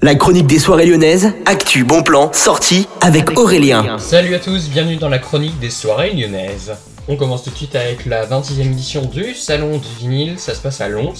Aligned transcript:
La 0.00 0.14
chronique 0.14 0.46
des 0.46 0.60
soirées 0.60 0.86
lyonnaises, 0.86 1.32
actu, 1.44 1.82
bon 1.82 2.04
plan, 2.04 2.32
sortie 2.32 2.86
avec 3.00 3.36
Aurélien. 3.36 3.98
Salut 3.98 4.32
à 4.32 4.38
tous, 4.38 4.68
bienvenue 4.68 4.94
dans 4.94 5.08
la 5.08 5.18
chronique 5.18 5.58
des 5.58 5.70
soirées 5.70 6.12
lyonnaises. 6.12 6.72
On 7.10 7.16
commence 7.16 7.42
tout 7.42 7.48
de 7.48 7.56
suite 7.56 7.74
avec 7.74 8.04
la 8.04 8.26
26e 8.26 8.60
édition 8.60 9.06
du 9.06 9.34
Salon 9.34 9.78
du 9.78 9.88
vinyle, 9.98 10.38
ça 10.38 10.54
se 10.54 10.60
passe 10.60 10.82
à 10.82 10.88
Lons. 10.88 11.14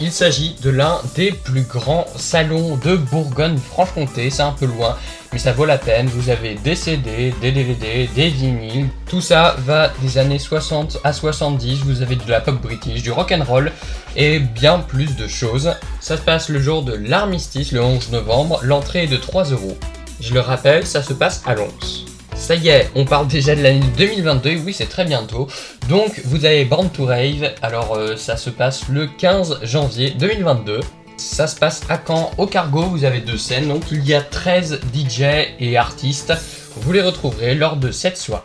Il 0.00 0.12
s'agit 0.12 0.54
de 0.62 0.70
l'un 0.70 1.00
des 1.16 1.32
plus 1.32 1.62
grands 1.62 2.06
salons 2.14 2.76
de 2.76 2.94
Bourgogne-Franche-Comté, 2.94 4.30
c'est 4.30 4.42
un 4.42 4.52
peu 4.52 4.66
loin, 4.66 4.96
mais 5.32 5.40
ça 5.40 5.52
vaut 5.52 5.64
la 5.64 5.78
peine. 5.78 6.06
Vous 6.06 6.28
avez 6.28 6.54
des 6.54 6.76
CD, 6.76 7.34
des 7.40 7.50
DVD, 7.50 8.08
des 8.14 8.28
vinyles, 8.28 8.88
tout 9.08 9.20
ça 9.20 9.56
va 9.58 9.90
des 10.00 10.16
années 10.16 10.38
60 10.38 10.98
à 11.02 11.12
70. 11.12 11.80
Vous 11.86 12.02
avez 12.02 12.14
de 12.14 12.30
la 12.30 12.40
pop 12.40 12.62
british, 12.62 13.02
du 13.02 13.10
rock 13.10 13.32
and 13.32 13.42
roll 13.42 13.72
et 14.14 14.38
bien 14.38 14.78
plus 14.78 15.16
de 15.16 15.26
choses. 15.26 15.74
Ça 16.00 16.16
se 16.16 16.22
passe 16.22 16.50
le 16.50 16.60
jour 16.60 16.84
de 16.84 16.94
l'armistice, 16.94 17.72
le 17.72 17.82
11 17.82 18.12
novembre. 18.12 18.60
L'entrée 18.62 19.04
est 19.04 19.08
de 19.08 19.16
3 19.16 19.46
euros. 19.46 19.76
Je 20.20 20.34
le 20.34 20.40
rappelle, 20.40 20.86
ça 20.86 21.02
se 21.02 21.12
passe 21.12 21.42
à 21.46 21.56
Lons. 21.56 22.01
Ça 22.42 22.56
y 22.56 22.70
est, 22.70 22.90
on 22.96 23.04
parle 23.04 23.28
déjà 23.28 23.54
de 23.54 23.62
l'année 23.62 23.86
2022, 23.96 24.56
oui 24.64 24.74
c'est 24.74 24.88
très 24.88 25.04
bientôt. 25.04 25.46
Donc 25.88 26.20
vous 26.24 26.44
avez 26.44 26.64
Born 26.64 26.90
to 26.90 27.06
Rave, 27.06 27.54
alors 27.62 27.94
euh, 27.94 28.16
ça 28.16 28.36
se 28.36 28.50
passe 28.50 28.88
le 28.88 29.06
15 29.06 29.60
janvier 29.62 30.10
2022. 30.10 30.80
Ça 31.18 31.46
se 31.46 31.54
passe 31.54 31.82
à 31.88 32.00
Caen, 32.04 32.32
au 32.38 32.48
Cargo, 32.48 32.82
vous 32.82 33.04
avez 33.04 33.20
deux 33.20 33.38
scènes, 33.38 33.68
donc 33.68 33.84
il 33.92 34.04
y 34.04 34.12
a 34.12 34.22
13 34.22 34.80
DJ 34.92 35.22
et 35.60 35.76
artistes. 35.76 36.32
Vous 36.78 36.90
les 36.92 37.00
retrouverez 37.00 37.54
lors 37.54 37.76
de 37.76 37.92
cette 37.92 38.18
soirée. 38.18 38.42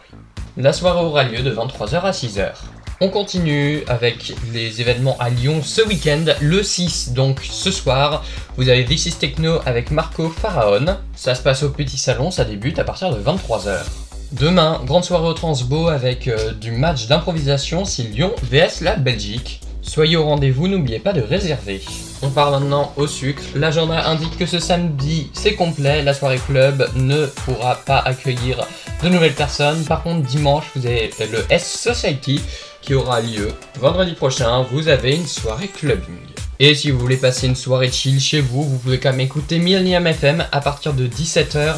La 0.58 0.74
soirée 0.74 1.04
aura 1.04 1.24
lieu 1.24 1.42
de 1.42 1.52
23h 1.52 2.02
à 2.02 2.12
6h. 2.12 2.52
On 3.00 3.10
continue 3.10 3.84
avec 3.88 4.34
les 4.52 4.82
événements 4.82 5.18
à 5.20 5.30
Lyon 5.30 5.62
ce 5.62 5.84
week-end, 5.84 6.26
le 6.42 6.64
6, 6.64 7.14
donc 7.14 7.42
ce 7.44 7.70
soir. 7.70 8.26
Vous 8.56 8.70
avez 8.70 8.86
This 8.86 9.06
is 9.06 9.12
Techno 9.14 9.60
avec 9.68 9.92
Marco 9.92 10.30
Pharaon. 10.30 10.98
Ça 11.16 11.36
se 11.36 11.44
passe 11.44 11.62
au 11.62 11.70
petit 11.70 11.98
salon, 11.98 12.32
ça 12.32 12.44
débute 12.44 12.80
à 12.80 12.84
partir 12.84 13.14
de 13.14 13.22
23h. 13.22 13.82
Demain, 14.32 14.82
grande 14.84 15.04
soirée 15.04 15.28
au 15.28 15.34
Transbo 15.34 15.90
avec 15.90 16.28
euh, 16.28 16.54
du 16.54 16.72
match 16.72 17.06
d'improvisation, 17.06 17.86
c'est 17.86 18.02
Lyon 18.02 18.34
vs 18.50 18.82
la 18.82 18.96
Belgique. 18.96 19.62
Soyez 19.88 20.18
au 20.18 20.26
rendez-vous, 20.26 20.68
n'oubliez 20.68 21.00
pas 21.00 21.14
de 21.14 21.22
réserver. 21.22 21.82
On 22.22 22.30
part 22.30 22.52
maintenant 22.52 22.94
au 22.98 23.08
sucre. 23.08 23.42
L'agenda 23.56 24.08
indique 24.08 24.38
que 24.38 24.46
ce 24.46 24.60
samedi 24.60 25.32
c'est 25.34 25.56
complet, 25.56 26.04
la 26.04 26.14
soirée 26.14 26.40
club 26.46 26.88
ne 26.96 27.26
pourra 27.26 27.76
pas 27.76 28.00
accueillir 28.00 28.68
de 29.02 29.10
nouvelles 29.10 29.34
personnes. 29.34 29.86
Par 29.86 30.04
contre, 30.04 30.28
dimanche, 30.28 30.66
vous 30.76 30.86
avez 30.86 31.10
le 31.32 31.40
S 31.50 31.80
Society 31.80 32.42
qui 32.82 32.94
aura 32.94 33.22
lieu. 33.22 33.50
Vendredi 33.80 34.14
prochain, 34.14 34.64
vous 34.72 34.88
avez 34.88 35.16
une 35.16 35.26
soirée 35.26 35.70
clubbing. 35.70 36.47
Et 36.60 36.74
si 36.74 36.90
vous 36.90 36.98
voulez 36.98 37.18
passer 37.18 37.46
une 37.46 37.56
soirée 37.56 37.92
chill 37.92 38.20
chez 38.20 38.42
vous, 38.42 38.64
vous 38.64 38.78
pouvez 38.80 39.00
quand 39.00 39.12
même 39.12 39.20
écouter 39.20 39.60
Millennium 39.60 40.08
FM 40.08 40.44
à 40.52 40.60
partir 40.60 40.94
de 40.94 41.08
17h 41.08 41.76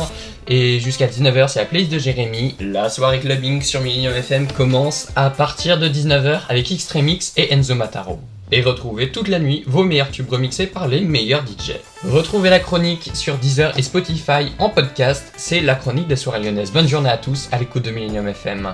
et 0.47 0.79
jusqu'à 0.79 1.07
19h, 1.07 1.49
c'est 1.49 1.59
la 1.59 1.65
playlist 1.65 1.91
de 1.91 1.99
Jérémy. 1.99 2.55
La 2.61 2.89
soirée 2.89 3.19
clubbing 3.19 3.61
sur 3.61 3.81
Millennium 3.81 4.15
FM 4.15 4.47
commence 4.47 5.09
à 5.17 5.29
partir 5.29 5.79
de 5.79 5.89
19h 5.89 6.43
avec 6.47 6.71
Extremix 6.71 7.33
et 7.35 7.53
Enzo 7.53 7.75
Mataro. 7.75 8.19
Et 8.53 8.61
retrouvez 8.61 9.11
toute 9.11 9.27
la 9.27 9.39
nuit 9.39 9.63
vos 9.67 9.83
meilleurs 9.83 10.11
tubes 10.11 10.29
remixés 10.29 10.65
par 10.65 10.87
les 10.87 11.01
meilleurs 11.01 11.45
DJ. 11.45 11.73
Retrouvez 12.05 12.49
la 12.49 12.59
chronique 12.59 13.11
sur 13.13 13.37
Deezer 13.37 13.77
et 13.77 13.83
Spotify 13.83 14.53
en 14.59 14.69
podcast, 14.69 15.33
c'est 15.35 15.59
la 15.59 15.75
chronique 15.75 16.07
des 16.07 16.15
soirées 16.15 16.41
lyonnaises. 16.41 16.71
Bonne 16.71 16.87
journée 16.87 17.09
à 17.09 17.17
tous 17.17 17.49
à 17.51 17.59
l'écoute 17.59 17.83
de 17.83 17.91
Millennium 17.91 18.29
FM. 18.29 18.73